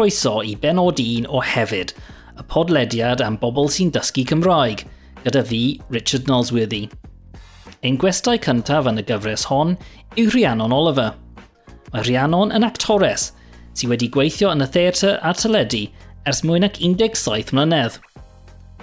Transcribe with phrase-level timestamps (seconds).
[0.00, 1.90] croeso i benod un o Hefyd,
[2.40, 4.86] y podlediad am bobl sy'n dysgu Cymraeg,
[5.26, 5.58] gyda fi,
[5.92, 6.86] Richard Nolsworthy.
[7.84, 9.74] Ein gwestai cyntaf yn y gyfres hon
[10.16, 11.10] yw Rhiannon Oliver.
[11.92, 13.26] Mae Rhiannon yn actores
[13.74, 15.82] sydd wedi gweithio yn y theatr a teledu
[16.24, 18.00] ers mwy nac 17 mlynedd.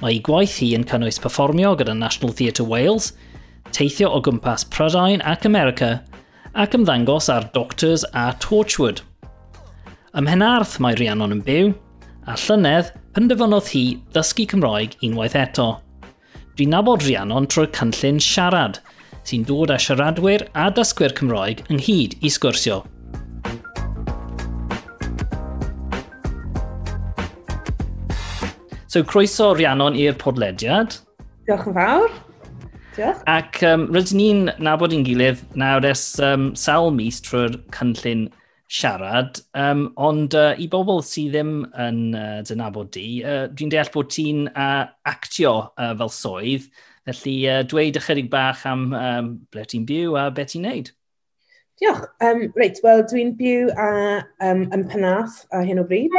[0.03, 3.09] Mae ei gwaith hi yn cynnwys perfformio gyda National Theatre Wales,
[3.73, 5.95] teithio o gwmpas Prydain ac America,
[6.53, 9.01] ac ymddangos ar Doctors a Torchwood–
[10.15, 11.73] Ym Mhenarth mae Rhiannon yn byw,
[12.31, 13.81] a llynedd penderfynodd hi
[14.15, 15.65] ddysgu Cymraeg unwaith eto.
[16.55, 18.79] Dwi'n nabod Rhiannon trwy'r cynllun siarad,
[19.27, 22.79] sy'n dod â siaradwyr a dysgwyr Cymraeg ynghyd i sgwrsio.
[28.87, 31.01] So, croeso Rhiannon i'r podlediad.
[31.51, 32.09] Diolch yn fawr.
[32.95, 33.27] Diolch.
[33.27, 38.29] Ac um, rydyn ni'n nabod i'n gilydd nawr es um, sawl mis trwy'r cynllun
[38.67, 43.91] siarad, um, ond uh, i bobl sydd ddim yn uh, dynabod di, uh, dwi'n deall
[43.93, 46.67] bod ti'n uh, actio uh, fel swydd,
[47.07, 50.91] felly uh, dweud ychydig bach am um, ble ti'n byw a beth ti'n neud.
[51.79, 52.07] Diolch.
[52.25, 53.89] Um, reit, wel, dwi'n byw a,
[54.43, 56.13] um, yn Penath a hyn o bryd,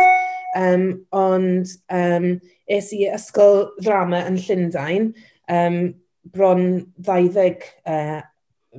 [0.56, 2.28] um, ond um,
[2.70, 5.10] es i ysgol ddrama yn Llundain
[5.50, 5.80] um,
[6.32, 6.64] bron
[7.04, 8.20] 20 uh,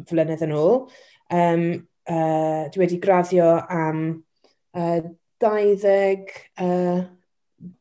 [0.10, 0.88] flynedd yn ôl.
[1.30, 1.68] Um,
[2.10, 4.04] uh, dwi wedi graddio am
[4.74, 5.00] uh,
[5.40, 6.28] 20
[6.60, 7.06] uh,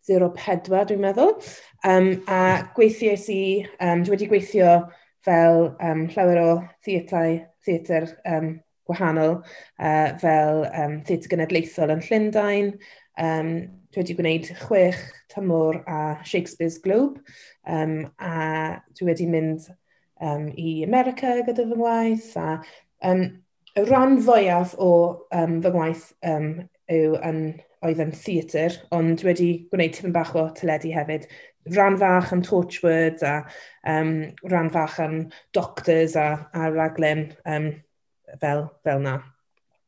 [0.06, 1.34] 04, dwi'n meddwl.
[1.86, 3.42] Um, a gweithiais i,
[3.80, 4.72] um, dwi wedi gweithio
[5.26, 6.50] fel um, llawer o
[6.86, 8.52] theatau, theatr um,
[8.88, 9.40] gwahanol,
[9.78, 12.72] uh, fel um, theatr genedlaethol yn Llundain.
[13.18, 13.52] Um,
[13.92, 15.00] dwi wedi gwneud chwech
[15.32, 17.22] tymor a Shakespeare's Globe,
[17.66, 19.68] um, a dwi wedi mynd
[20.20, 22.48] um, i America gyda fy ngwaith, a
[23.08, 23.28] um,
[23.78, 24.90] y rhan fwyaf o
[25.34, 26.50] um, fy ngwaith um,
[26.90, 27.40] yw yn,
[27.86, 31.28] oedd yn theatr, ond wedi gwneud tipyn bach o teledu hefyd.
[31.68, 33.34] Rhan fach yn Torchwood a
[33.92, 34.12] um,
[34.48, 35.18] rhan fach yn
[35.56, 37.72] Doctors a, a raglen um,
[38.40, 39.18] fel, fel na.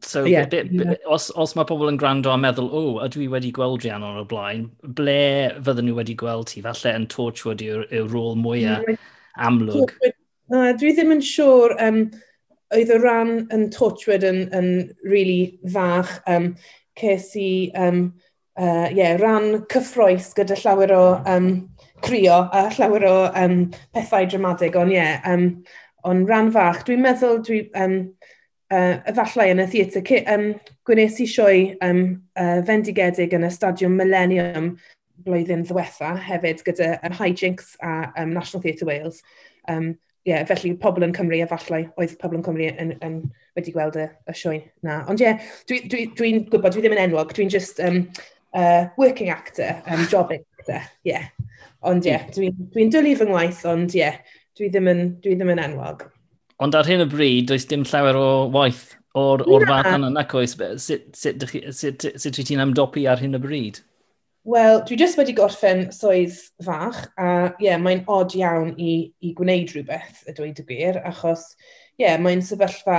[0.01, 0.47] So, yeah.
[0.49, 3.51] bit, be, os, os mae pobl yn gwrando a meddwl, o, oh, ydw i wedi
[3.57, 5.21] gweld Rhian o'r blaen, ble
[5.61, 6.63] fydden nhw wedi gweld ti?
[6.65, 9.01] Falle yn Torchwood yw'r yw rôl mwyaf mm.
[9.49, 9.93] amlwg.
[10.51, 11.77] Uh, dwi ddim yn siŵr...
[11.85, 12.05] Um,
[12.75, 14.71] oedd y ran yn Torchwood yn, yn
[15.03, 16.19] really fach.
[16.31, 16.55] Um,
[17.01, 18.13] ces i um,
[18.59, 21.51] uh, yeah, ran cyffroes gyda llawer o um,
[22.05, 25.65] crio a llawer o um, pethau dramatig, ond ie, yeah, um,
[26.05, 26.85] ond ran fach.
[26.87, 27.97] Dwi'n meddwl, dwi, um,
[28.73, 30.05] uh, efallai yn y theatr,
[30.35, 30.47] um,
[30.89, 32.05] gwnes i sioi um,
[32.39, 34.75] uh, fendigedig yn y Stadiwm Millennium
[35.25, 39.21] blwyddyn ddiwetha hefyd gyda um, Hijinks a um, National Theatre Wales.
[39.69, 39.95] Um,
[40.29, 43.21] yeah, felly pobl yn Cymru, efallai, oedd pobl yn Cymru yn, yn
[43.59, 45.01] wedi gweld y, y sioe na.
[45.11, 48.03] Ond ie, yeah, dwi'n dwi, dwi, dwi gwybod, dwi ddim yn enwog, dwi'n just um,
[48.53, 51.15] uh, working actor, um, job actor, ie.
[51.15, 51.29] Yeah.
[51.89, 55.05] Ond ie, yeah, dwi'n dwi, dwi dwlu fy ngwaith, ond ie, yeah, dwi ddim yn,
[55.25, 56.07] dwi ddim yn enwog.
[56.61, 60.35] Ond ar hyn o bryd, does dim llawer o waith o'r, or fath yna, nac
[60.37, 60.53] oes?
[60.85, 63.81] Sut, sut, sut, sut, sut, sut ti'n amdopi ar hyn o bryd?
[64.51, 66.35] Wel, dwi jyst wedi gorffen swydd
[66.65, 67.27] fach, a
[67.61, 72.03] ie, yeah, mae'n od iawn i, i gwneud rhywbeth, y dweud y gwir, achos ie,
[72.03, 72.97] yeah, mae'n sefyllfa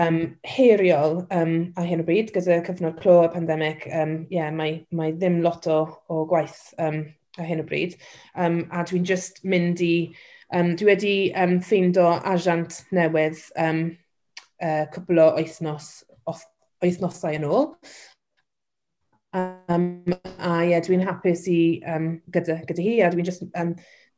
[0.00, 0.16] um,
[0.54, 5.12] heriol um, a hyn o bryd, gyda cyfnod clo y pandemig, um, yeah, mae, mae
[5.18, 7.02] ddim lot o, o gwaith um,
[7.36, 7.98] a hyn o bryd,
[8.32, 9.92] um, a dwi'n just mynd i,
[10.54, 11.14] um, dwi wedi
[11.44, 13.84] um, ffeindo asiant newydd um,
[14.62, 15.92] uh, cwbl o oethnos,
[16.24, 17.74] oethnosau yn ôl,
[19.34, 20.04] Um,
[20.38, 21.58] a ie, yeah, dwi'n hapus i,
[21.90, 23.72] um, gyda, gyda hi, a dwi'n just, um,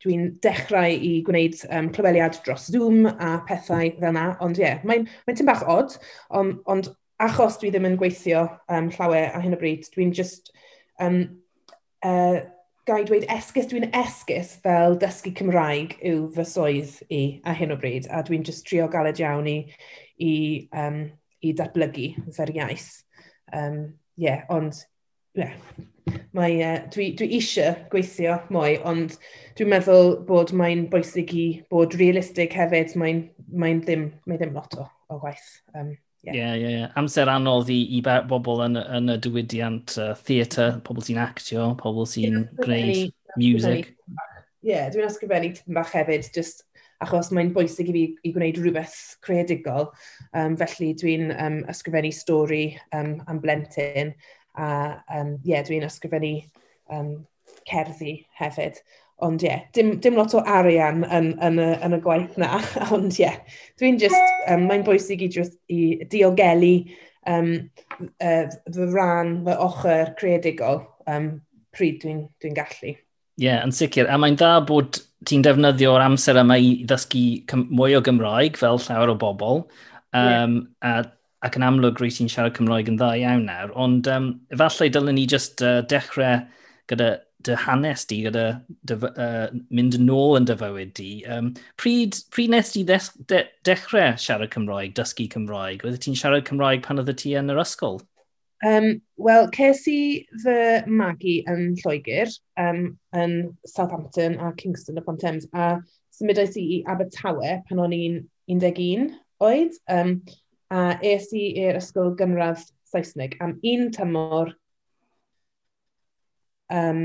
[0.05, 4.83] dwi dechrau i gwneud um, clyweliad dros Zoom a pethau fel yna, ond ie, yeah,
[4.85, 5.95] mae'n mae tym bach od,
[6.37, 6.91] ond, ond
[7.25, 10.53] achos dwi ddim yn gweithio um, llawer a hyn o bryd, dwi'n just,
[11.01, 11.23] um,
[12.05, 12.43] uh,
[12.87, 17.79] gai dweud esgus, dwi'n esgus fel dysgu Cymraeg yw fy swydd i a hyn o
[17.81, 19.57] bryd, a dwi'n just trio galed iawn i,
[20.21, 20.35] i,
[20.77, 21.07] um,
[21.41, 22.91] i datblygu fy'r iaith.
[23.57, 23.81] Um,
[24.21, 24.85] yeah, ond
[25.37, 25.53] yeah,
[26.37, 29.17] mae, uh, dwi, dwi eisiau gweithio mwy, ond
[29.59, 33.23] dwi'n meddwl bod mae'n bwysig i bod realistig hefyd, mae'n
[33.53, 35.49] mae ddim, mae ddim lot o, o waith.
[35.75, 35.95] Um,
[36.27, 36.37] Ie, yeah.
[36.37, 36.95] yeah, yeah, yeah.
[36.99, 42.09] amser anodd i, i bobl yn, yn y diwydiant uh, theatr, pobl sy'n actio, pobl
[42.11, 43.93] sy'n gwneud music.
[44.65, 46.65] Ie, yeah, dwi'n ysgrifennu tipyn bach hefyd, just
[47.05, 49.91] achos mae'n bwysig i fi i gwneud rhywbeth creadigol.
[50.33, 52.65] Um, felly dwi'n um, ysgrifennu stori
[52.97, 54.15] um, am blentyn
[54.57, 54.69] A
[55.19, 56.37] um, yeah, dwi'n ysgrifennu
[56.93, 57.11] um,
[57.69, 58.81] cerddi hefyd.
[59.25, 62.59] Ond ie, yeah, dim, dim lot o arian yn, yn, y, yn y gwaith na,
[62.95, 63.25] ond ie.
[63.25, 63.39] Yeah,
[63.81, 66.75] dwi'n just, um, mae'n bwysig i, just, i diogelu
[67.33, 67.51] um,
[68.21, 68.45] uh,
[68.75, 71.33] fy rhan, fy ochr creadigol um,
[71.77, 72.93] pryd dwi'n dwi, gallu.
[72.93, 74.09] Ie, yeah, yn sicr.
[74.09, 79.13] A mae'n dda bod ti'n defnyddio'r amser yma i ddysgu mwy o Gymraeg fel llawer
[79.13, 79.65] o bobl.
[80.17, 81.01] Um, yeah.
[81.01, 81.16] A
[81.47, 85.17] ac yn amlwg rwy ti'n siarad Cymraeg yn dda iawn nawr, ond um, efallai dylen
[85.19, 86.43] ni just uh, dechrau
[86.91, 87.13] gyda
[87.47, 88.45] dy hanes di, gyda
[88.89, 91.11] dy, uh, mynd yn ôl yn dy fywyd di.
[91.31, 95.85] Um, pryd, pryd nes ti de dechrau siarad Cymraeg, dysgu Cymraeg?
[95.85, 98.01] Oeddet ti'n siarad Cymraeg pan oeddet ti yn yr ysgol?
[98.65, 100.01] Um, Wel, ces i
[100.43, 100.57] fy
[100.89, 102.81] magu yn Lloegr, um,
[103.15, 103.37] yn
[103.69, 105.77] Southampton a Kingston upon Thames, a
[106.17, 108.19] symudais i i Abertawe pan o'n i'n
[108.49, 109.11] 11
[109.45, 109.77] oed.
[109.93, 110.19] Um,
[110.75, 114.53] a es i i'r ysgol gynradd Saesneg am un tymor
[116.73, 117.03] um,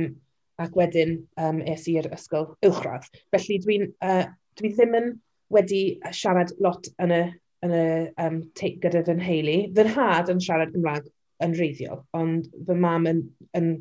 [0.62, 3.08] ac wedyn um, es i'r ysgol uwchradd.
[3.34, 4.26] Felly dwi'n uh,
[4.60, 5.10] dwi ddim yn
[5.52, 5.82] wedi
[6.16, 7.24] siarad lot yn y,
[7.66, 7.86] yn y
[8.26, 9.58] um, gyda fy nheulu.
[9.78, 11.10] Fy nhad yn siarad Gymraeg
[11.42, 13.24] yn reiddiol, ond fy mam yn,
[13.58, 13.74] yn,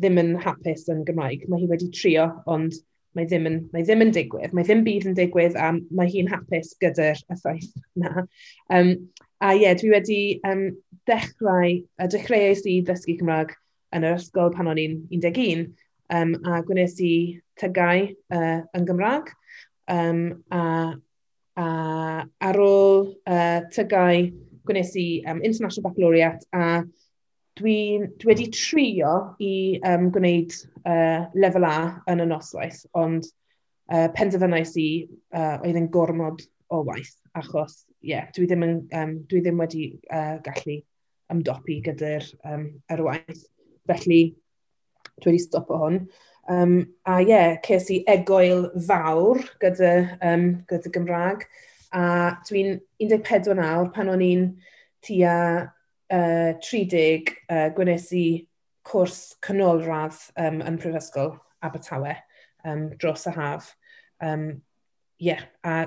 [0.00, 1.46] ddim yn hapus yn Gymraeg.
[1.48, 2.76] Mae hi wedi trio, ond
[3.14, 6.30] mae ddim yn, mae ddim yn digwydd, mae ddim byd yn digwydd a mae hi'n
[6.32, 8.26] hapus gyda'r effaith yna.
[8.74, 8.94] Um,
[9.44, 10.66] a ie, yeah, dwi wedi um,
[11.08, 13.54] dechrau, a dechreuais i ddysgu Cymraeg
[13.94, 15.66] yn yr ysgol pan o'n i'n 11,
[16.14, 17.14] um, a gwnes i
[17.60, 19.30] tygau uh, yn Gymraeg,
[19.94, 20.64] um, a,
[21.60, 21.68] a
[22.48, 24.28] ar ôl uh, tygau
[24.66, 26.82] gwnes i um, International Baccalaureate a
[27.58, 29.54] dwi'n dwi wedi trio i
[29.86, 31.76] um, gwneud uh, lefel A
[32.10, 33.26] yn y noswaith, ond
[33.92, 34.88] uh, penderfynais i
[35.34, 36.42] uh, oedd yn gormod
[36.74, 40.80] o waith, achos yeah, dwi, ddim yn, um, dwi ddim wedi uh, gallu
[41.32, 43.44] ymdopi gyda'r um, yr waith.
[43.88, 44.22] Felly,
[45.20, 46.02] dwi wedi stopo hwn.
[46.50, 46.74] Um,
[47.08, 49.94] a ie, yeah, ces i egoel fawr gyda,
[50.26, 51.46] um, gyda Gymraeg,
[51.94, 52.04] a
[52.48, 54.48] dwi'n 14 nawr pan o'n i'n
[55.04, 55.36] tua
[56.12, 58.26] uh, 30 uh, gwnes i
[58.84, 62.16] cwrs canolradd um, yn Prifysgol Abertawe
[62.64, 63.74] um, dros y haf.
[64.20, 64.62] Um,
[65.18, 65.86] yeah, a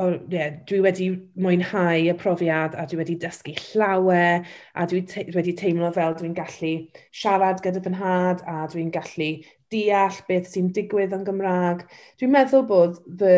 [0.00, 1.06] o, oh, yeah, dwi wedi
[1.36, 6.32] mwynhau y profiad a dwi wedi dysgu llawer a dwi te wedi teimlo fel dwi'n
[6.38, 6.70] gallu
[7.12, 9.28] siarad gyda fy nhad a dwi'n gallu
[9.74, 11.84] deall beth sy'n digwydd yn Gymraeg.
[12.16, 13.34] Dwi'n meddwl bod the,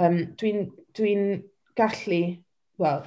[0.00, 1.12] um, dwi'n dwi
[1.76, 2.22] gallu,
[2.80, 3.04] wel,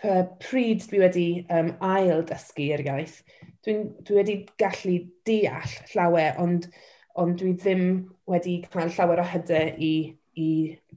[0.00, 3.20] pryd dwi wedi um, ail dysgu i'r iaith,
[3.64, 4.98] dwi, dwi wedi gallu
[5.28, 6.68] deall llawer, ond,
[7.16, 7.86] ond dwi ddim
[8.30, 9.94] wedi cael llawer o hyder i,
[10.36, 10.50] i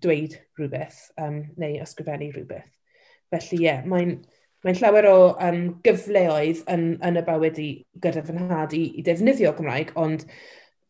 [0.03, 2.67] dweud rhywbeth um, neu ysgrifennu rhywbeth.
[3.29, 4.17] Felly ie, yeah, mae'n
[4.65, 7.69] mae llawer o um, gyfleoedd yn, yn y bywyd i
[8.03, 10.25] gyda fy nhad i, i defnyddio Gymraeg, ond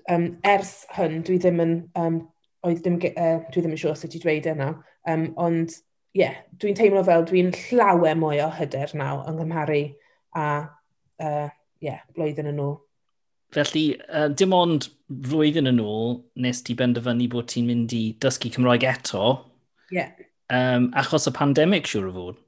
[0.09, 2.23] um, ers hyn dwi ddim yn, um,
[2.65, 4.71] oedd ddim, uh, dwi ddim yn siŵr sut i dweud e yna,
[5.13, 5.77] um, ond
[6.17, 9.81] yeah, dwi'n teimlo fel dwi'n llawer mwy o hyder naw yng Nghymharu
[10.37, 10.45] a
[11.21, 11.49] uh,
[11.83, 12.77] yeah, blwyddyn yn ôl.
[13.53, 14.89] Felly, uh, dim ond
[15.29, 19.37] flwyddyn yn ôl nes ti benderfynu bod ti'n mynd i dysgu Cymraeg eto.
[19.93, 20.11] Yeah.
[20.53, 22.43] Um, achos y pandemig siŵr o fod.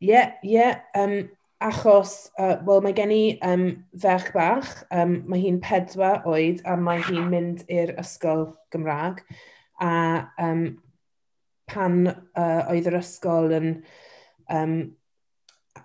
[0.00, 0.54] Ie, yeah, ie.
[0.56, 1.18] Yeah, um,
[1.64, 3.68] achos, uh, wel, mae gen i um,
[4.00, 4.70] ferch bach.
[4.94, 9.24] Um, mae hi'n pedwar oed a mae hi'n mynd i'r ysgol Gymraeg.
[9.82, 9.92] A
[10.42, 10.64] um,
[11.70, 13.74] pan uh, oedd yr ysgol yn...
[14.48, 14.78] Um,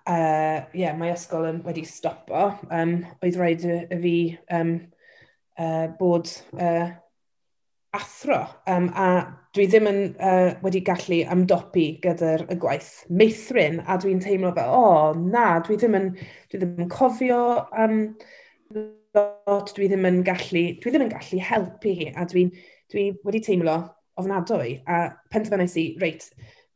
[0.07, 4.17] uh, yeah, mae ysgol yn wedi stopo, um, oedd rhaid y, y fi
[4.57, 4.75] um,
[5.59, 6.91] uh, bod uh,
[7.93, 8.41] athro.
[8.69, 9.07] Um, a
[9.53, 14.71] dwi ddim yn uh, wedi gallu amdopi gyda'r y gwaith meithrin, a dwi'n teimlo fel,
[14.73, 16.13] o, oh, na, dwi ddim yn,
[16.49, 17.41] dwi ddim yn cofio
[17.83, 17.99] um,
[18.73, 22.47] lot, dwi ddim yn gallu, dwi ddim yn gallu helpu hi, a dwi,
[22.93, 23.77] dwi wedi teimlo
[24.19, 26.27] ofnadwy, a penderfynais i, reit,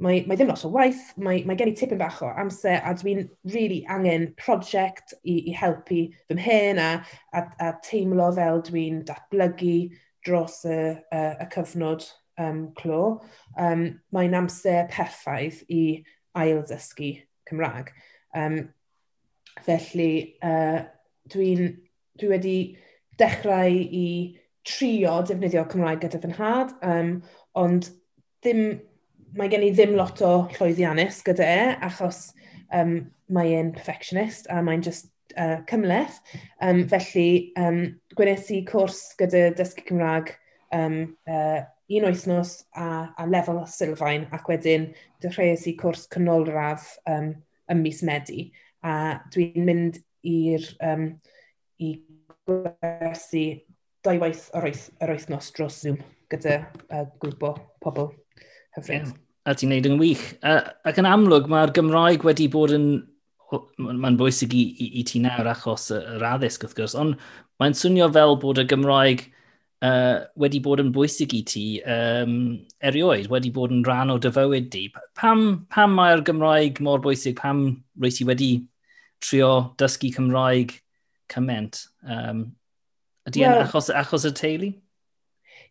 [0.04, 2.94] mae, mae ddim lot o waith, mae, mae gen i tipyn bach o amser a
[2.98, 6.92] dwi'n really angen prosiect i, i helpu fy mhen a,
[7.34, 9.78] a, a teimlo fel dwi'n datblygu
[10.28, 12.06] dros y, y, y cyfnod
[12.42, 13.02] um, clo.
[13.58, 16.04] Um, mae'n amser perffaith i
[16.38, 17.14] ail ddysgu
[17.50, 17.94] Cymraeg.
[18.38, 18.60] Um,
[19.66, 20.84] felly, uh,
[21.34, 21.72] dwi'n
[22.18, 22.58] dwi wedi
[23.18, 24.10] dechrau i
[24.68, 27.14] trio defnyddio Cymraeg gyda fy nhad, um,
[27.58, 27.92] ond
[28.44, 28.80] ddim,
[29.38, 32.28] mae gen i ddim lot o llwyddiannus gyda e, achos
[32.76, 33.00] um,
[33.34, 36.20] mae e'n perfectionist a mae'n just uh, cymleth.
[36.64, 37.82] Um, felly, um,
[38.18, 40.34] gwnes i cwrs gyda dysgu Cymraeg
[40.76, 44.90] um, uh, un wythnos a, a lefel sylfaen ac wedyn
[45.24, 47.32] dechreuais i cwrs canolradd um,
[47.72, 48.50] ym mis Medi
[48.84, 51.08] a dwi'n mynd i'r um,
[51.80, 51.94] i
[52.48, 53.46] gwersi
[54.08, 56.00] dwywaith yr, oeth, yr oethnos dros Zoom
[56.32, 58.12] gyda uh, grŵp o pobl
[58.78, 59.12] hyfryd.
[59.12, 59.16] Yeah.
[59.48, 60.24] A ti'n neud yn wych.
[60.44, 62.88] Uh, ac yn amlwg, mae'r Gymraeg wedi bod yn
[63.80, 67.16] mae'n bwysig i, i, i ti nawr achos yr addysg wrth gwrs, ond
[67.62, 69.24] mae'n swnio fel bod y Gymraeg
[69.88, 74.68] uh, wedi bod yn bwysig i ti um, erioed, wedi bod yn rhan o dyfywyd
[74.74, 74.88] di.
[75.20, 77.38] Pam, pam mae'r Gymraeg mor bwysig?
[77.40, 77.70] Pam
[78.02, 78.52] rwy ti wedi
[79.24, 80.76] trio dysgu Cymraeg
[81.32, 82.50] cyment um,
[83.28, 84.72] Ydy well, achos, achos y teulu?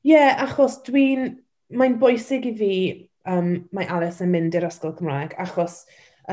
[0.04, 1.36] Ie, yeah, achos dwi'n...
[1.76, 2.74] Mae'n bwysig i fi,
[3.26, 5.80] um, mae Alice yn mynd i'r ysgol Cymraeg, achos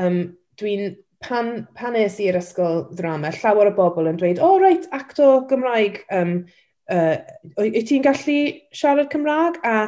[0.00, 0.20] um,
[0.60, 0.94] dwi'n...
[1.24, 5.38] Pan, pan es i'r ysgol ddrama, llawer o bobl yn dweud, o, oh, reit, acto
[5.48, 6.34] Gymraeg, um,
[6.92, 7.14] uh,
[7.56, 8.36] wyt ti'n gallu
[8.76, 9.56] siarad Cymraeg?
[9.64, 9.78] A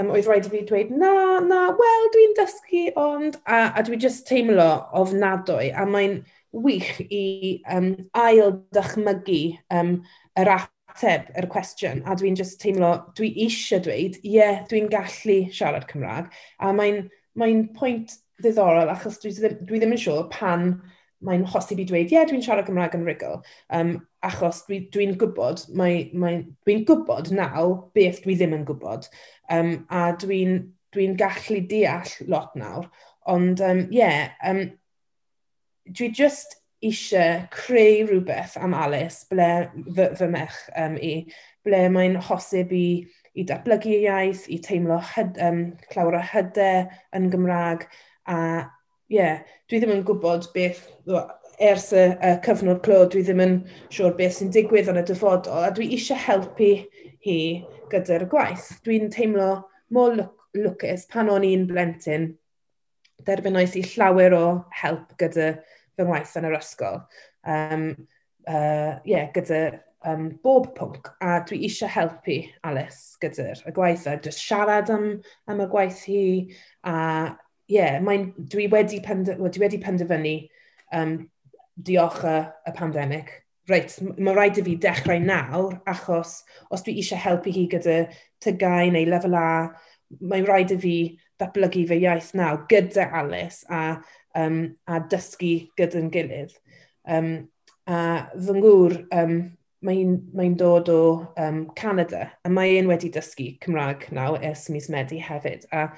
[0.00, 1.12] um, oedd rhaid i fi dweud, na,
[1.44, 3.36] na, wel, dwi'n dysgu, ond...
[3.44, 6.22] A, a dwi just teimlo ofnadwy, a mae'n
[6.56, 7.24] wych i
[7.70, 9.42] um, ail dychmygu
[9.76, 9.98] um,
[10.38, 15.40] yr ateb, yr cwestiwn, a dwi'n just teimlo, dwi eisiau dweud, ie, yeah, dwi'n gallu
[15.54, 17.04] siarad Cymraeg, a mae'n
[17.40, 20.72] mae pwynt ddiddorol, achos dwi ddim, dwi ddim yn siŵr pan
[21.26, 23.40] mae'n hosib i dweud, ie, yeah, dwi'n siarad Gymraeg yn rigol,
[23.76, 23.94] um,
[24.26, 29.08] achos dwi'n dwi gwybod, mae, mae, dwi'n gwybod naw beth dwi ddim yn gwybod,
[29.52, 30.62] um, a dwi'n
[30.94, 32.88] dwi gallu deall lot nawr,
[33.30, 34.64] ond, ie, um, yeah, um,
[35.90, 39.48] dwi just eisiau creu rhywbeth am Alice, ble
[39.96, 41.14] fy, fy mech um, i,
[41.66, 42.86] ble mae'n hosib i,
[43.36, 47.84] i datblygu iaith, i teimlo hyd, um, clawr o hydau yn Gymraeg,
[48.30, 48.38] a
[49.10, 50.82] ie, yeah, dwi ddim yn gwybod beth,
[51.60, 53.56] ers y, y cyfnod clo, dwi ddim yn
[53.92, 56.72] siŵr beth sy'n digwydd yn y dyfodol, a dwi eisiau helpu
[57.26, 57.38] hi
[57.92, 58.70] gyda'r gwaith.
[58.86, 59.50] Dwi'n teimlo
[59.92, 60.16] mor
[60.56, 62.30] lwcus pan o'n i'n blentyn,
[63.26, 64.46] derbynais i llawer o
[64.80, 65.52] help gyda
[66.00, 67.02] fy ngwaith yn yr ysgol.
[67.44, 67.86] Um,
[68.48, 69.60] uh, yeah, gyda
[70.06, 75.10] um, bob pwnc, a dwi eisiau helpu Alice gyda'r y gwaith, a just siarad am,
[75.50, 76.22] am y gwaith hi,
[76.88, 76.94] a
[77.70, 80.34] yeah, mae'n, dwi, wedi pende, dwi wedi penderfynu
[80.96, 81.14] um,
[81.86, 83.30] diolch y, y pandemig.
[83.70, 86.40] Reit, mae rhaid i fi dechrau nawr, achos
[86.72, 88.02] os dwi eisiau helpu hi gyda
[88.42, 89.50] tygau neu lefel A,
[90.26, 90.94] mae rhaid i fi
[91.40, 94.00] datblygu fy iaith nawr gyda Alice a
[94.38, 96.54] um, a dysgu gyda'n gilydd.
[97.08, 97.32] Um,
[97.90, 99.36] a fy ngŵr, um,
[99.86, 101.02] mae'n mae dod o
[101.40, 105.88] um, Canada, a mae un wedi dysgu Cymraeg nawr ers mis Medi hefyd, a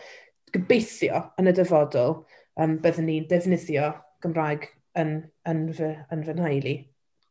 [0.54, 2.20] gobeithio yn y dyfodol
[2.60, 3.90] um, byddwn ni'n defnyddio
[4.22, 5.16] Gymraeg yn,
[5.48, 6.76] yn, fy, yn fy nhaulu.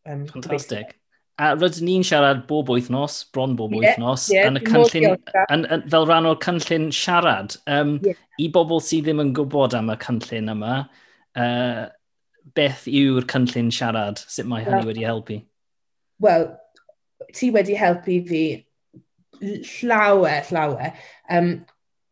[0.09, 0.97] Um, Fantastic.
[1.41, 5.63] A rydyn ni'n siarad bob wythnos, bron bob yeah, wythnos, yeah, yn y cynllun, yn,
[5.65, 7.55] yn, fel rhan o'r cynllun siarad.
[7.65, 8.19] Um, yeah.
[8.37, 10.75] I bobl sydd ddim yn gwybod am y cynllun yma,
[11.41, 11.85] uh,
[12.57, 14.21] beth yw'r cynllun siarad?
[14.21, 15.39] Sut mae hynny well, wedi helpu?
[16.21, 16.45] Wel,
[17.33, 18.43] ti wedi helpu fi
[19.41, 20.93] llawer, llawer.
[21.29, 21.65] Um,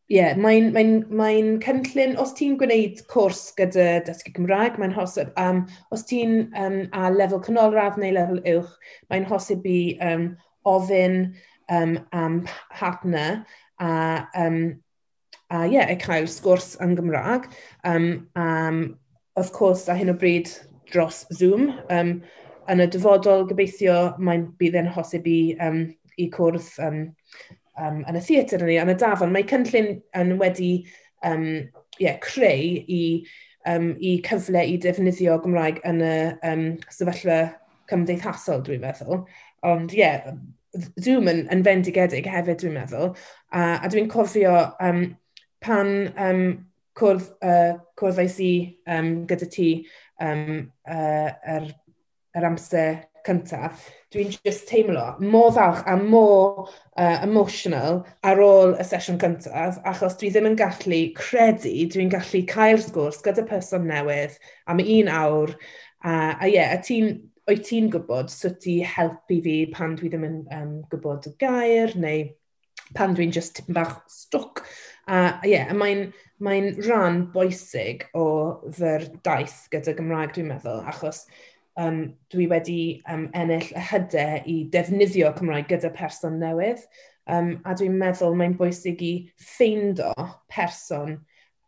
[0.09, 5.61] yeah, mae'n mae mae cynllun, os ti'n gwneud cwrs gyda dysgu Cymraeg, mae'n hosib, um,
[5.93, 8.71] os ti'n um, a lefel canolradd neu lefel uwch,
[9.13, 10.31] mae'n hosib i um,
[10.69, 11.19] ofyn
[11.69, 12.41] um, am
[12.73, 13.45] partner
[13.79, 13.91] a,
[14.33, 14.81] um,
[15.53, 17.45] a yeah, e cael sgwrs yn Gymraeg.
[17.85, 18.81] Um, um,
[19.37, 20.49] of course, a hyn o bryd
[20.89, 21.69] dros Zoom.
[21.93, 22.19] Um,
[22.69, 25.83] yn y dyfodol gobeithio, mae'n bydd e'n hosib i, um,
[26.17, 27.03] i cwrdd um,
[27.79, 30.71] um, yn y theatr ni, yn y dafon, mae cynllun yn wedi
[31.25, 31.45] um,
[31.99, 33.01] yeah, creu i,
[33.69, 36.13] um, i cyfle i defnyddio Gymraeg yn y
[36.51, 37.41] um, sefyllfa
[37.89, 39.25] cymdeithasol, dwi'n meddwl.
[39.67, 40.31] Ond ie, yeah,
[41.01, 43.13] Zoom yn, yn fendigedig hefyd, dwi'n meddwl.
[43.49, 44.53] A, a dwi'n cofio
[44.85, 45.03] um,
[45.65, 46.43] pan um,
[46.99, 48.53] cwrdd, uh, cwrddais i
[48.91, 49.69] um, gyda ti
[50.21, 51.71] um, uh, yr,
[52.37, 58.85] yr amser cyntaf, dwi'n just teimlo mor falch a mor uh, emotional ar ôl y
[58.89, 64.35] sesiwn cyntaf, achos dwi ddim yn gallu credu, dwi'n gallu cael sgwrs gyda person newydd
[64.67, 65.55] am un awr,
[66.03, 67.13] uh, a ie, yeah, a ti'n
[67.49, 71.95] wyt ti'n gwybod sut i helpu fi pan dwi ddim yn um, gwybod y gair,
[71.97, 72.27] neu
[72.97, 74.63] pan dwi'n just tipyn bach stwc.
[75.09, 76.09] A ie, yeah, mae'n
[76.45, 78.25] mae rhan bwysig o
[78.77, 81.25] fy'r daith gyda Gymraeg, dwi'n meddwl, achos
[81.79, 82.01] um,
[82.33, 86.83] dwi wedi um, ennill y hydau i defnyddio Cymraeg gyda person newydd.
[87.29, 90.13] Um, a dwi'n meddwl mae'n bwysig i ffeindo
[90.49, 91.19] person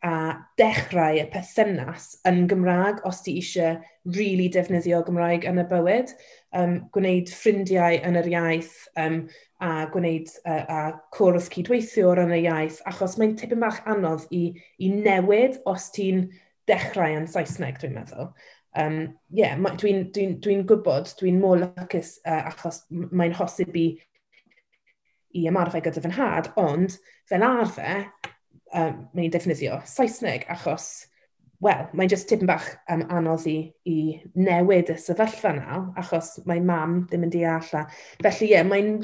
[0.01, 0.13] a
[0.57, 3.77] dechrau y perthynas yn Gymraeg os ti eisiau
[4.17, 6.13] really defnyddio Gymraeg yn y bywyd,
[6.57, 9.19] um, gwneud ffrindiau yn yr iaith um,
[9.61, 10.79] a gwneud uh, a
[11.13, 14.47] cwrdd cydweithiwr yn y iaith, achos mae'n tipyn bach anodd i,
[14.81, 16.25] i newid os ti'n
[16.69, 18.31] dechrau yn Saesneg, dwi'n meddwl
[18.77, 18.97] um,
[19.33, 23.87] yeah, dwi'n dwi, dwi gwybod, dwi'n môr lycus uh, achos mae'n hosib i,
[25.35, 26.97] i ymarfer gyda fy nhad, ond
[27.29, 28.09] fel arfer,
[28.75, 30.89] um, mae'n defnyddio Saesneg achos,
[31.61, 33.97] wel, mae'n just tipyn bach um, anodd i, i
[34.35, 37.73] newid y sefyllfa naw, achos mae mam ddim yn deall.
[38.23, 38.95] Felly, ie, yeah, mae'n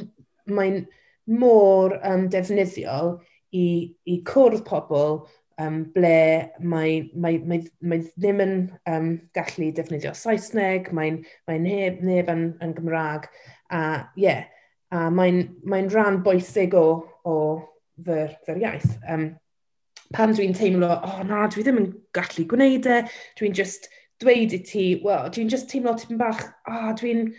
[0.54, 0.86] mae, n,
[1.28, 3.18] môr um, defnyddiol
[3.52, 3.68] i,
[4.08, 5.26] i cwrdd pobl
[5.62, 6.18] um, ble
[6.60, 8.54] mae, mae, mae, mae ddim yn
[8.90, 13.28] um, gallu defnyddio Saesneg, mae'n mae neb, neb yn, yn Gymraeg.
[13.74, 13.82] A
[14.16, 14.46] ie, yeah,
[14.94, 16.88] a mae'n mae rhan bwysig o,
[17.28, 17.36] o
[18.06, 18.90] fy'r, fyr iaith.
[19.10, 19.30] Um,
[20.16, 23.02] pan dwi'n teimlo, o oh, na, dwi ddim yn gallu gwneud e,
[23.40, 23.90] dwi'n just
[24.24, 27.32] dweud i ti, wel, dwi'n just teimlo tipyn bach, a oh, dwi'n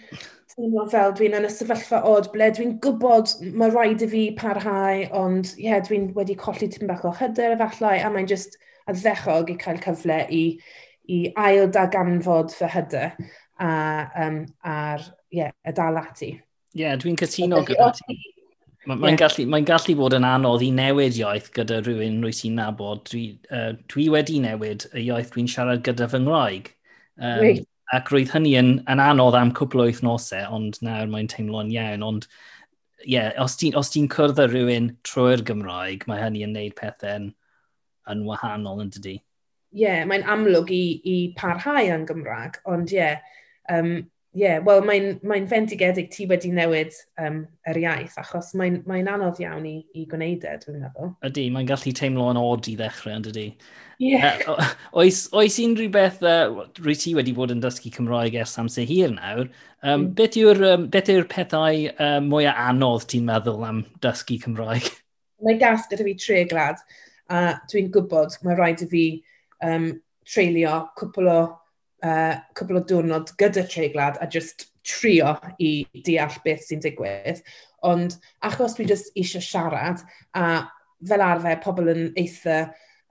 [0.52, 5.04] teimlo fel dwi'n yn y sefyllfa od ble dwi'n gwybod mae rhaid i fi parhau,
[5.18, 8.58] ond ie, yeah, dwi'n wedi colli tipyn bach o hyder efallai, a mae'n just
[8.88, 10.42] a ddechog i cael cyfle i,
[11.10, 13.12] i ail darganfod fy hyder
[13.58, 13.70] a,
[14.24, 15.04] um, ar
[15.34, 16.32] yeah, y dal ati.
[16.76, 18.20] Ie, yeah, dwi'n cytuno gyda ti.
[18.88, 19.20] Mae'n yeah.
[19.20, 23.02] gallu, mae gallu bod yn anodd i newid iaith gyda rhywun rwy sy'n nabod.
[23.10, 26.70] Dwi, uh, dwi wedi newid y iaith dwi'n siarad gyda fy Ngymraeg.
[27.20, 27.66] Um, right.
[27.92, 32.04] Ac roedd hynny yn, yn anodd am cwbl o wythnosau, ond nawr mae'n teimlo'n iawn.
[32.06, 32.28] Ond
[33.04, 37.20] ie, yeah, os ti'n ti cwrdd â rhywun trwy'r Gymraeg, mae hynny yn neud pethau
[37.20, 37.30] yn,
[38.08, 39.18] yn wahanol yn dydy.
[39.76, 43.20] Ie, yeah, mae'n amlwg i, i parhau yn Gymraeg, ond ie, yeah,
[43.74, 43.98] um,
[44.36, 49.40] yeah, wel, mae'n mae fendigedig ti wedi newid um, yr iaith, achos mae'n mae, anodd
[49.42, 51.12] iawn i, i gwneud e, dwi'n meddwl.
[51.26, 53.46] Ydy, mae'n gallu teimlo yn od i ddechrau, yn dydy.
[53.98, 54.38] Yeah.
[54.46, 54.68] Uh,
[55.02, 59.14] oes, oes unrhyw beth, uh, rwy ti wedi bod yn dysgu Cymraeg ers amser hir
[59.14, 59.48] nawr,
[59.82, 60.08] um, mm.
[60.18, 64.92] beth yw'r um, yw pethau uh, mwyaf anodd ti'n meddwl am dysgu Cymraeg?
[65.46, 66.82] Mae gas gyda fi tre glad,
[67.30, 69.02] a dwi'n gwybod mae rhaid i fi
[69.64, 69.90] um,
[70.28, 71.40] treulio cwpl o
[72.04, 75.70] uh, cwbl o diwrnod gyda treiglad a just trio i
[76.06, 77.42] deall beth sy'n digwydd.
[77.86, 80.02] Ond achos dwi just eisiau siarad,
[80.34, 80.66] a
[81.06, 82.60] fel arfer pobl yn eitha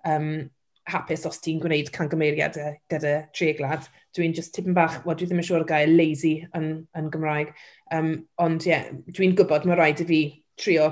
[0.08, 0.48] um,
[0.88, 2.58] hapus os ti'n gwneud cangymeriad
[2.92, 6.70] gyda treiglad, dwi'n just tipyn bach, wel dwi ddim yn siŵr y gael lazy yn,
[6.98, 7.52] yn Gymraeg,
[7.96, 10.22] um, ond ie, yeah, dwi'n gwybod mae rhaid i fi
[10.60, 10.92] trio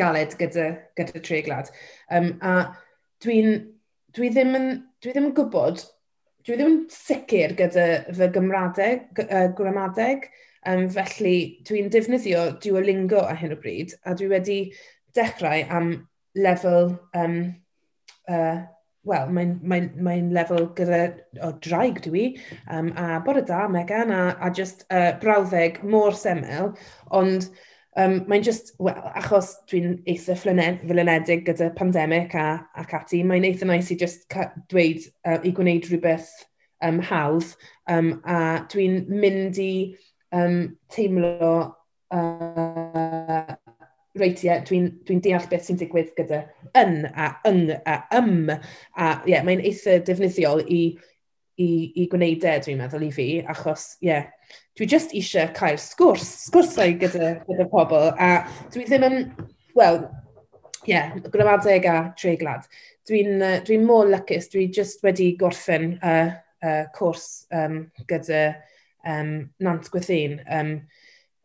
[0.00, 1.72] galed gyda, gyda treiglad.
[2.12, 2.72] Um, a
[3.24, 3.52] dwi'n
[4.16, 4.70] dwi ddim, yn,
[5.04, 5.84] dwi ddim yn gwybod
[6.46, 10.28] dwi ddim yn sicr gyda fy gymradeg, uh, gramadeg,
[10.66, 11.36] um, felly
[11.68, 14.58] dwi'n defnyddio Duolingo a hyn o bryd, a dwi wedi
[15.16, 15.92] dechrau am
[16.34, 17.36] lefel, um,
[18.28, 18.62] uh,
[19.06, 21.02] wel, mae'n mae, mae lefel gyda
[21.46, 22.28] o draig dwi,
[22.70, 26.72] um, a bore da, Megan, a, a just uh, brawddeg mor semel,
[27.10, 27.50] ond
[27.94, 33.68] Um, mae'n just, well, achos dwi'n eitha flynedig gyda pandemig a, ac ati, mae'n eitha
[33.68, 34.24] nice i just
[34.72, 36.30] dweud uh, i gwneud rhywbeth
[36.80, 37.52] um, hawdd.
[37.92, 39.74] Um, a dwi'n mynd i
[40.32, 41.58] um, teimlo
[42.16, 43.56] uh,
[44.16, 46.42] reit, ie, yeah, dwi'n dwi deall beth sy'n digwydd gyda
[46.78, 48.50] yn a yng a ym.
[48.52, 50.82] A ie, yeah, mae'n eitha defnyddiol i
[51.60, 51.68] i,
[52.02, 54.30] i gwneud e, dwi'n meddwl i fi, achos, ie, yeah,
[54.78, 59.18] dwi just eisiau cael sgwrs, sgwrsau gyda, gyda pobl, a dwi ddim yn,
[59.78, 60.02] wel,
[60.84, 62.66] ie, yeah, gramadeg a treiglad.
[63.08, 68.42] Dwi'n uh, dwi n mor lwcus, dwi just wedi gorffen uh, uh, cwrs um, gyda
[69.04, 70.74] um, Nant Gwythyn, um,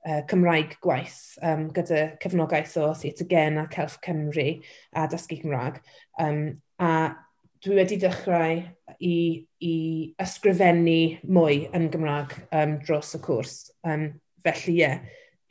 [0.08, 4.50] uh, Cymraeg gwaith, um, gyda cefnogaeth o Theatr Gen a Celf Cymru
[4.96, 5.82] a Dysgu Cymraeg.
[6.22, 7.16] Um, a
[7.64, 8.60] dwi wedi dechrau
[9.04, 9.16] i,
[9.64, 9.76] i
[10.22, 11.00] ysgrifennu
[11.34, 13.56] mwy yn Gymraeg um, dros y cwrs.
[13.88, 14.10] Um,
[14.46, 15.00] felly, ie, yeah.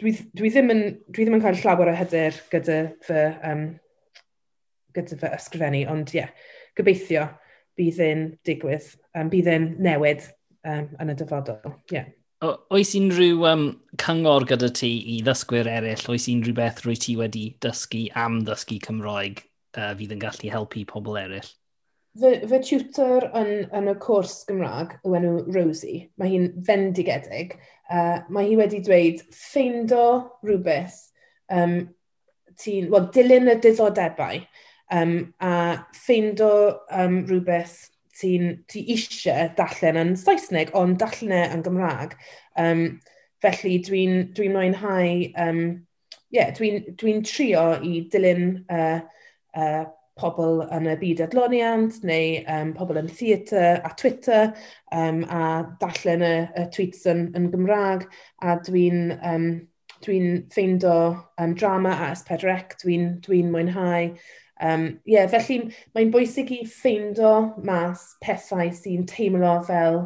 [0.01, 3.67] dwi, dwi, ddim yn, dwi ddim yn cael llawer o hyder gyda fy, um,
[4.97, 7.27] gyda fy ysgrifennu, ond ie, yeah, gobeithio
[7.77, 10.25] bydd yn digwydd, um, bydd yn newid
[10.69, 11.77] um, yn y dyfodol.
[11.93, 12.09] Yeah.
[12.45, 13.67] O, oes unrhyw um,
[14.01, 16.09] cyngor gyda ti i ddysgwyr eraill?
[16.13, 19.41] Oes unrhyw beth rwy ti wedi dysgu am ddysgu Cymroeg
[19.77, 21.49] uh, fydd yn gallu helpu pobl eraill?
[22.17, 26.07] Fy, fy tutor yn, yn y cwrs Gymraeg yw enw Rosie.
[26.17, 27.57] Mae hi'n fendigedig.
[27.93, 30.07] Uh, mae hi wedi dweud ffeindo
[30.47, 30.97] rhywbeth
[31.53, 31.75] um,
[32.63, 34.41] ti'n, wel, dilyn y diddordebau
[34.97, 35.53] um, a
[35.97, 36.53] ffeindo
[36.89, 37.77] um, rhywbeth
[38.17, 42.17] ti'n ti eisiau dallen yn Saesneg, ond darllen e yn Gymraeg.
[42.61, 42.87] Um,
[43.45, 45.61] felly dwi'n dwi mwynhau, um,
[46.33, 49.03] yeah, dwi'n dwi, trio i dilyn uh,
[49.53, 49.85] uh,
[50.17, 54.53] pobl yn y byd adloniant neu um, pobl yn theatr a Twitter
[54.93, 55.43] um, a
[55.83, 58.07] dallen y, y tweets yn, yn Gymraeg
[58.41, 59.49] a dwi'n um,
[60.05, 60.19] dwi
[60.53, 60.97] ffeindo
[61.39, 64.13] um, drama a S4C, dwi'n dwi mwynhau.
[64.61, 67.33] Um, yeah, felly mae'n bwysig i ffeindo
[67.65, 70.01] mas pethau sy'n teimlo fel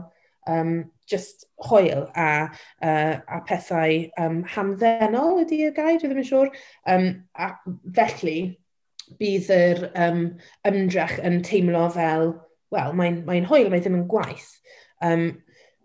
[0.50, 2.50] um, just hoel a,
[2.82, 6.50] uh, a pethau um, hamddenol ydy y gair, dwi ddim yn siŵr.
[6.90, 7.06] Um,
[7.38, 7.52] a
[7.94, 8.40] felly,
[9.18, 10.24] bydd yr um,
[10.68, 12.34] ymdrech yn teimlo fel,
[12.74, 14.50] wel, mae'n mae hwyl, mae ddim yn gwaith.
[15.04, 15.24] Um,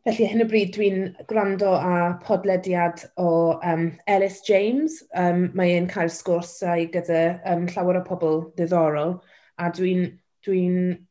[0.05, 4.99] felly, hyn o bryd, dwi'n gwrando a podlediad o um, Ellis James.
[5.17, 9.17] Um, mae e'n cael sgwrsau gyda um, llawer o pobl ddiddorol,
[9.57, 10.11] a dwi'n
[10.45, 10.61] dwi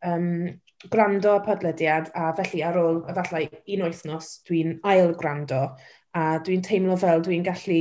[0.06, 0.30] um,
[0.92, 5.64] gwrando podlediad, a felly ar ôl, efallai, un wythnos, dwi'n ail gwrando,
[6.14, 7.80] a dwi'n teimlo fel dwi'n gallu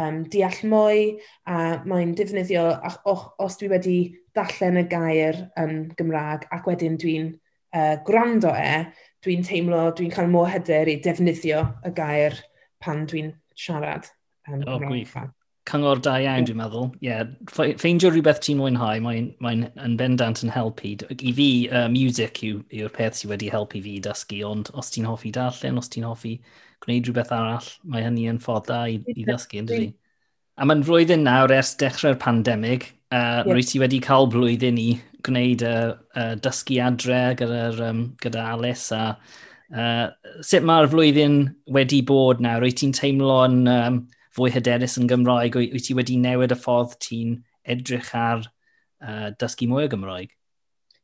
[0.00, 1.02] um, deall mwy
[1.48, 2.64] a mae'n defnyddio
[3.06, 3.98] os dwi wedi
[4.36, 7.30] darllen y gair yn Gymraeg ac wedyn dwi'n
[7.76, 8.84] uh, gwrando e,
[9.24, 12.38] dwi'n teimlo, dwi'n cael mor hyder i defnyddio y gair
[12.82, 14.10] pan dwi'n siarad
[14.48, 15.16] um, oh, gwych
[15.66, 16.90] cyngor da iawn, dwi'n meddwl.
[17.04, 20.94] Yeah, ffeindio rhywbeth ti'n mwynhau, mae'n mae yn bendant yn helpu.
[21.16, 25.08] I fi, uh, music yw'r yw peth sydd wedi helpu fi dysgu, ond os ti'n
[25.08, 26.36] hoffi darllen, os ti'n hoffi
[26.84, 29.90] gwneud rhywbeth arall, mae hynny yn ffordd da i, i ddysgu, yn dydi?
[30.56, 33.50] A mae'n flwyddyn nawr ers dechrau'r pandemig, uh, yeah.
[33.50, 34.90] rwy ti wedi cael blwyddyn i
[35.26, 39.16] gwneud y uh, uh, dysgu adre gyda, um, gyda Alice a
[39.74, 40.06] uh,
[40.46, 41.40] sut mae'r flwyddyn
[41.74, 42.62] wedi bod nawr?
[42.62, 44.04] Rwy ti'n teimlo yn um,
[44.36, 45.56] fwy hyderus yn Gymraeg?
[45.56, 50.30] Wyt ti wedi newid y ffordd ti'n edrych ar uh, dysgu mwy o Gymraeg?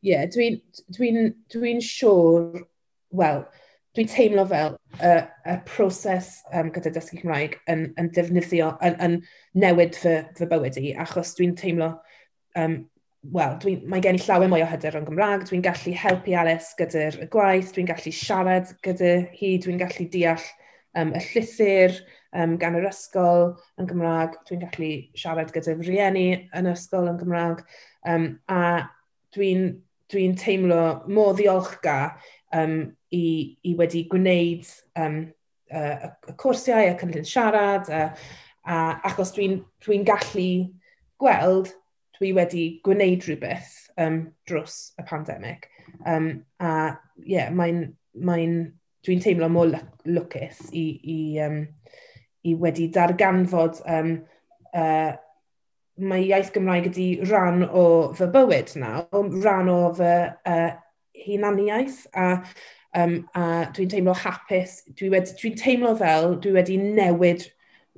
[0.03, 0.59] Ie, yeah, dwi'n
[0.97, 1.11] dwi
[1.53, 2.63] dwi, siŵr,
[3.19, 3.45] wel,
[3.97, 8.97] dwi'n teimlo fel y, uh, y proses um, gyda dysgu Cymraeg yn, yn defnyddio, yn,
[9.05, 9.19] yn
[9.63, 11.93] newid fy, fy bywyd i, achos dwi'n teimlo,
[12.59, 12.81] um,
[13.37, 16.75] wel, dwi, mae gen i llawer mwy o hyder yn Gymraeg, dwi'n gallu helpu Alice
[16.81, 20.49] gyda'r gwaith, dwi'n gallu siarad gyda hi, dwi'n gallu deall
[20.99, 21.95] um, y llythyr,
[22.37, 24.39] um, gan yr ysgol yn Gymraeg.
[24.49, 27.63] Dwi'n gallu siarad gyda fy rieni yn ysgol yn Gymraeg.
[28.09, 28.89] Um, a
[29.37, 29.69] dwi'n
[30.11, 32.17] dwi, dwi teimlo mor ddiolchgar
[32.57, 32.79] um,
[33.13, 33.25] i,
[33.65, 34.69] i wedi gwneud
[35.01, 35.23] um,
[35.73, 38.03] uh, y cwrsiau, y cynllun siarad, a,
[38.65, 40.51] a, achos dwi'n dwi, gallu
[41.23, 41.73] gweld
[42.19, 45.67] dwi wedi gwneud rhywbeth um, dros y pandemig.
[46.07, 46.73] Um, a
[47.23, 47.85] ie, yeah, mae'n,
[48.23, 48.47] mae
[49.03, 49.73] dwi'n teimlo mor
[50.07, 51.65] lwcus i, i, um,
[52.49, 54.15] i wedi darganfod um,
[54.75, 55.13] uh,
[56.03, 57.85] mae iaith Gymraeg ydi rhan o
[58.17, 60.13] fy bywyd nawr, rhan o fy
[60.49, 60.71] uh,
[61.27, 62.29] hunaniaeth a,
[62.99, 63.45] um, a
[63.77, 67.45] dwi'n teimlo hapus, dwi wedi, dwi'n teimlo fel dwi wedi newid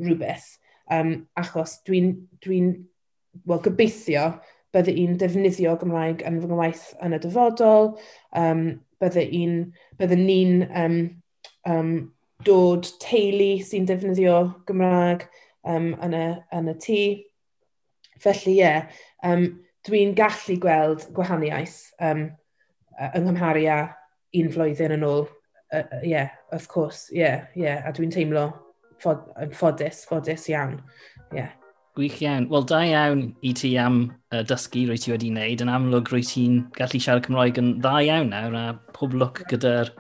[0.02, 0.50] rhywbeth
[0.92, 2.12] um, achos dwi'n
[2.44, 2.60] dwi
[3.44, 4.32] well, gobeithio
[4.74, 7.92] bydde un defnyddio Gymraeg yn fy ngwaith yn y dyfodol,
[8.38, 8.64] um,
[9.02, 9.58] bydde un,
[10.00, 10.96] bydde ni'n um,
[11.70, 11.92] um,
[12.42, 15.26] dod teulu sy'n defnyddio Gymraeg
[15.68, 16.24] um, yn, y,
[16.56, 17.02] yn y tŷ.
[18.24, 18.90] Felly, ie, yeah,
[19.26, 19.46] um,
[19.86, 22.28] dwi'n gallu gweld gwahaniaeth um,
[23.10, 23.80] yng Nghymharu a
[24.40, 25.26] un flwyddyn yn ôl.
[25.74, 28.48] Ie, uh, yeah, of course, ie, yeah, yeah, a dwi'n teimlo
[29.02, 30.78] ffod, ffodus, ffodus iawn.
[31.34, 31.52] Yeah.
[31.94, 32.48] Gwych iawn.
[32.50, 34.00] Wel, da iawn i ti am
[34.32, 35.62] uh, dysgu rwy ti wedi wneud.
[35.62, 38.64] Yn amlwg rwy ti'n gallu siarad Cymraeg yn dda iawn nawr a
[38.96, 39.92] pob lwc gyda'r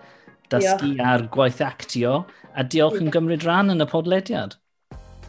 [0.52, 4.58] dysgu ar gwaith actio, a diolch yn gymryd rhan yn y podlediad.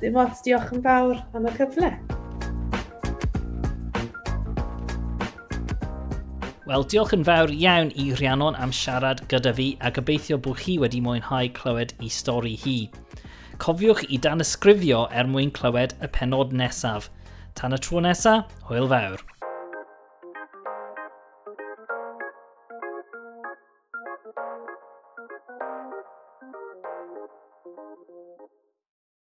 [0.01, 1.91] Dim ots, diolch yn fawr am y cyfle.
[6.65, 10.79] Wel, diolch yn fawr iawn i Rhiannon am siarad gyda fi a gobeithio bod chi
[10.81, 12.77] wedi mwynhau clywed i stori hi.
[13.61, 17.11] Cofiwch i dan ysgrifio er mwyn clywed y penod nesaf.
[17.55, 19.21] Tan y tro nesaf, hwyl fawr.